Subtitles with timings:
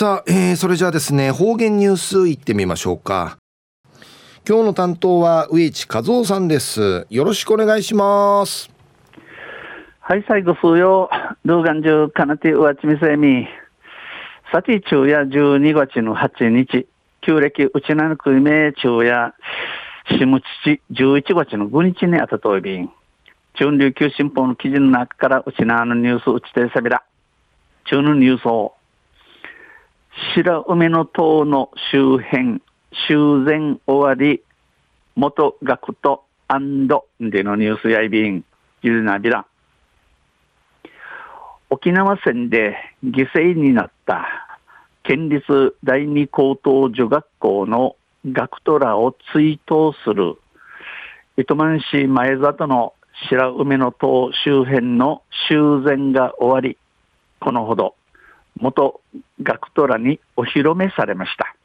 [0.00, 3.36] さあ、えー、それじゃあですね、方言ニュースいってみましょうか。
[4.48, 7.06] 今日の担当は植地和夫さんです。
[7.10, 8.70] よろしくお願いします。
[10.00, 11.10] はい、最後数曜、
[11.44, 13.46] 動画中、かなてうわちみせみ。
[14.50, 16.86] さち中や12月の8日、
[17.20, 19.34] 旧暦うちなぬくいめ中や、
[20.08, 22.90] しむちち11月の5日にあたといびん。
[23.52, 27.02] 中琉球新報の記事の中からうちなのニュースうちてさびら。
[27.84, 28.79] 中のニュースを。
[30.34, 32.60] 白梅の塔の周辺、
[33.08, 34.42] 修繕終わり、
[35.14, 38.44] 元学とアンドでのニュースやいびん、
[38.82, 39.46] ゆるなびら。
[41.70, 44.26] 沖縄戦で犠牲になった
[45.04, 47.94] 県立第二高等女学校の
[48.26, 50.36] 学徒らを追悼する
[51.36, 52.94] 糸満市前里の
[53.28, 56.76] 白梅の塔周辺の修繕が終わり、
[57.38, 57.94] このほど
[58.60, 59.00] 元
[59.42, 61.56] 学徒らにお披露目されました。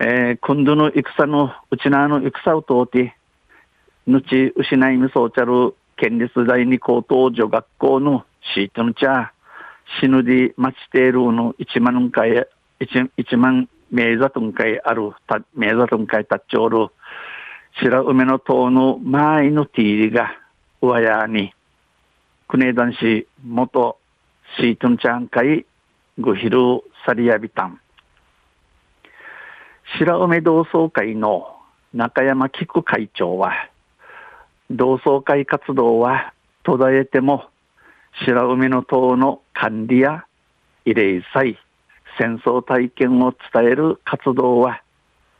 [0.00, 3.14] えー、今度の戦の、うちなの戦を通って、
[4.06, 9.32] ぬち失いみそうちゃる県立第二高等女学校のシートのちゃ、
[10.00, 12.46] 死ぬで待ちているの一万回、
[12.80, 15.12] 一一万名座とんかいある、
[15.54, 16.88] 名座とんかいたっちょる、
[17.80, 20.30] 白梅の塔の前のティーリが、
[20.80, 21.52] 上やに、
[22.48, 23.99] 国枝市元
[24.58, 25.64] シートンチャン会
[26.18, 26.58] グヒル
[27.06, 27.80] サリアビタン
[29.98, 31.56] 白梅同窓会の
[31.94, 33.52] 中山菊会長は
[34.70, 36.32] 同窓会活動は
[36.64, 37.44] 途絶えても
[38.26, 40.24] 白梅の塔の管理や
[40.84, 41.58] 慰霊祭
[42.18, 44.82] 戦争体験を伝える活動は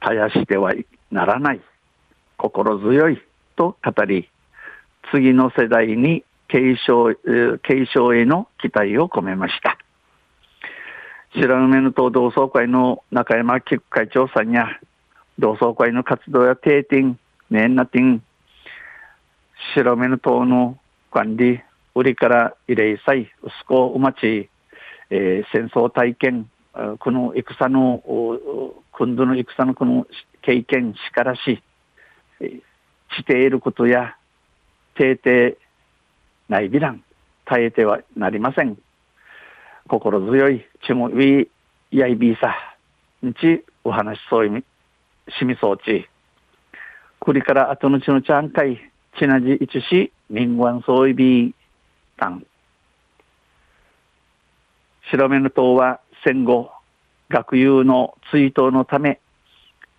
[0.00, 0.72] 絶やしては
[1.10, 1.60] ならない。
[2.38, 3.20] 心強い
[3.56, 4.30] と語り
[5.12, 7.14] 次の世代に継承、
[7.62, 9.78] 継承への期待を込めました。
[11.32, 14.66] 白梅の党同窓会の中山菊会長さんや、
[15.38, 17.18] 同窓会の活動や定点、
[17.50, 18.20] 年な点、
[19.74, 20.76] 白梅の党の
[21.12, 21.62] 管理、
[21.94, 24.48] 売りから慰霊祭、薄子お待ち、
[25.10, 26.50] えー、戦争体験、
[26.98, 28.02] この戦の、
[28.90, 30.06] 今度の戦のこの
[30.42, 31.62] 経験しからし、
[32.40, 34.16] していることや、
[34.96, 35.56] 定定
[36.50, 37.02] ないびらん、
[37.44, 38.76] 耐えてはなりません。
[39.88, 41.48] 心強い、ちもウィ
[41.92, 42.54] やいびさ、
[43.24, 44.64] んち、お話しそういみ
[45.38, 46.08] しみそうち。
[47.20, 48.80] くりから後のちのちゃんかい、
[49.16, 51.54] ちなじいちし、みんわんそういび
[52.16, 52.44] たん。
[55.12, 56.72] 白目の塔は戦後、
[57.28, 59.20] 学友の追悼のため、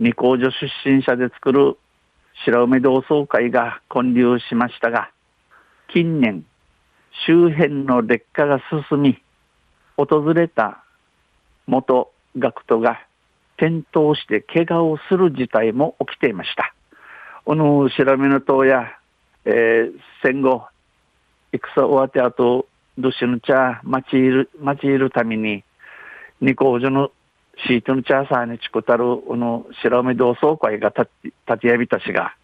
[0.00, 1.78] 二工所出身者で作る
[2.44, 5.10] 白梅同窓会が建立しましたが、
[5.92, 6.44] 近年、
[7.26, 9.20] 周辺の劣化が進み、
[9.96, 10.84] 訪れた
[11.66, 13.00] 元学徒が
[13.56, 16.72] 転倒して怪我をする事態も起きていました。
[17.44, 18.86] この白目の塔や、
[19.44, 19.92] えー、
[20.22, 20.68] 戦後、
[21.52, 25.64] 戦終わって後、どしの茶、町いる、町いるために、
[26.40, 27.10] 二工所の
[27.66, 31.08] シートの茶さんにちくたる、この白目同窓会が立
[31.62, 32.36] ちやびたしが、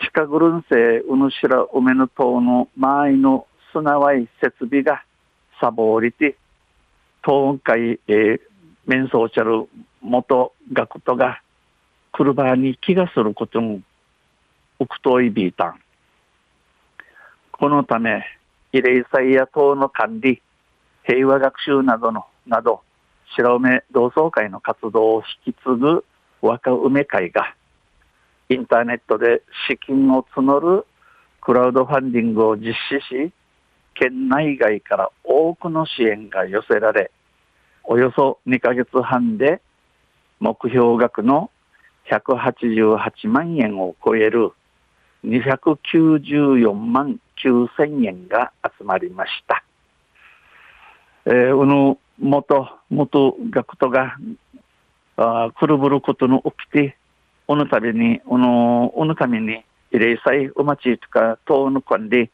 [0.00, 0.76] 近ぐるんせ
[1.08, 5.02] うぬしらうめの塔の周りのすなわい設備が
[5.60, 6.36] サボりて、
[7.24, 8.40] 東雲会、えー、
[8.86, 9.68] 面相ちゃる
[10.02, 11.40] 元学徒が
[12.12, 13.80] 車に気がすることも、
[14.78, 15.80] うくといびいたん。
[17.52, 18.24] このため、
[18.72, 20.42] 慰霊祭や党の管理、
[21.04, 22.82] 平和学習などの、など、
[23.36, 26.04] 白梅同窓会の活動を引き継ぐ
[26.40, 27.54] 若梅会が、
[28.48, 30.86] インターネットで資金を募る
[31.40, 33.32] クラウドファンディングを実施し、
[33.94, 37.10] 県内外から多くの支援が寄せられ、
[37.84, 39.60] およそ2ヶ月半で
[40.40, 41.50] 目標額の
[42.10, 44.52] 188万円を超える
[45.24, 49.64] 294万9000円が集まりました。
[51.26, 54.16] えー、この元、元学徒が、
[55.16, 56.96] あくるぶることの起きて、
[57.46, 62.30] おのたびに、おの、おのために、慰霊祭お待ちとか、党の管理、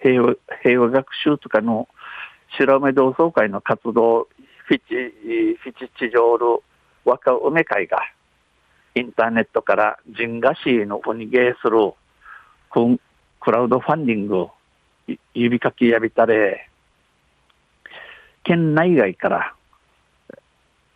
[0.00, 1.88] 平和平和学習とかの
[2.58, 4.28] 白梅同窓会の活動、
[4.66, 4.84] フィチ、
[5.62, 6.62] フィチ地上の
[7.04, 7.98] 若梅会が、
[8.94, 11.92] インターネットから人賀市のおにげする
[13.40, 14.46] クラウドファンディング
[15.34, 16.70] 指かきやびたれ、
[18.44, 19.54] 県内外から、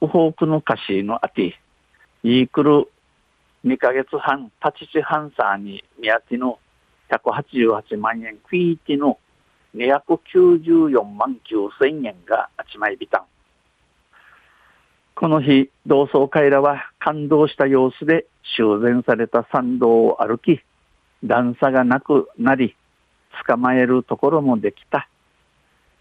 [0.00, 1.58] ウホークの歌詞のあて、
[2.22, 2.88] イークル
[3.68, 6.58] 2ヶ月半、立ち地半さに宮地の
[7.10, 9.18] 188万円、クイーティの
[9.74, 13.24] 294万9千円があちまいびたん。
[15.14, 18.26] この日、同窓会らは感動した様子で
[18.56, 20.62] 修繕された参道を歩き、
[21.22, 22.74] 段差がなくなり、
[23.46, 25.08] 捕まえるところもできた。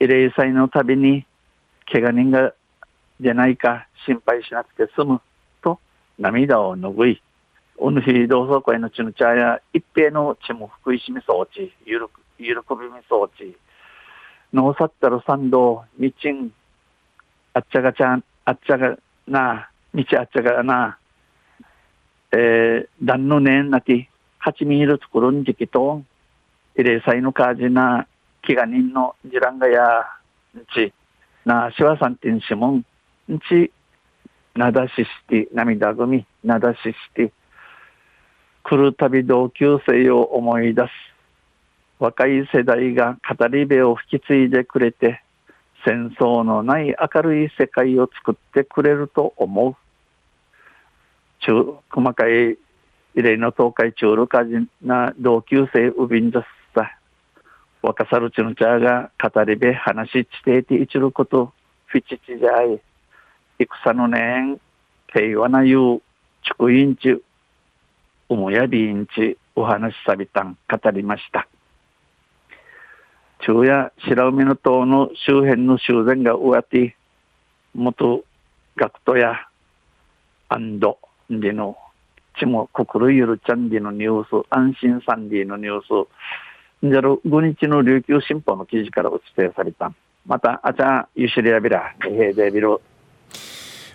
[0.00, 1.26] 慰霊祭のたびに、
[1.92, 2.54] 怪我人が
[3.20, 5.20] 出ないか心配しなくて済む
[5.62, 5.78] と
[6.18, 7.22] 涙を拭い、
[7.82, 13.56] おぬひ同窓会のちぬちゃや一平の血も福井しみ装置、ゆるゆるこびみ装置、
[14.52, 16.52] のうさったる参道、みちん、
[17.54, 20.98] あっちゃがちゃん、あっちゃがな、道あっちゃがな、
[22.32, 26.02] えー、段のねんなき、八ミール作るんじきと、
[26.76, 28.06] 慰霊祭のカージな、
[28.46, 30.04] 飢餓人のジランガや、
[30.54, 30.92] んち、
[31.46, 32.84] な、しわさんてんしもん、
[33.32, 33.72] んち、
[34.54, 37.32] なだしして、涙ぐみ、なだしして、
[38.62, 40.90] 来るたび同級生を思い出す。
[41.98, 45.22] 若い世代が語り部を引き継いでくれて、
[45.84, 49.76] 戦争のない明るい世界を作ってくれると思う。
[51.40, 52.58] 中、細かい
[53.14, 56.98] 異例の東海中ルカジな同級生ウビンザスタ。
[57.82, 61.52] 若さるちのちゃが語り部話していていちること、
[61.86, 62.80] フィチチじゃい。
[63.58, 64.60] 戦の年、
[65.12, 66.02] 平和な言う、
[66.58, 67.22] 竹院地、
[68.30, 71.48] おもやびんち、お話しさびたん、語りました。
[73.40, 76.94] 昼夜白海の島の周辺の修繕が終わって
[77.74, 78.22] 元
[78.76, 79.34] 学徒や
[80.48, 81.76] 安堵での
[82.38, 89.92] ちも心ゆるちゃんでのニュース安心サンディのニュースじゃる5日の琉球新報の記事からお伝えされた
[90.24, 92.80] またあちゃゆしりやびらへでびる